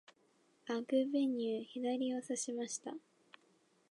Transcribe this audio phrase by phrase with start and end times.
[0.67, 2.95] アグベニュー、左をさしました。